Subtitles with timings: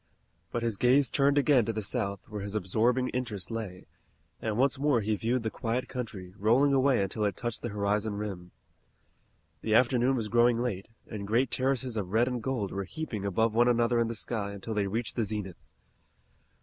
[0.51, 3.85] But his gaze turned again to the South, where his absorbing interest lay,
[4.41, 8.15] and once more he viewed the quiet country, rolling away until it touched the horizon
[8.15, 8.49] rim.
[9.61, 13.53] The afternoon was growing late, and great terraces of red and gold were heaping above
[13.53, 15.61] one another in the sky until they reached the zenith.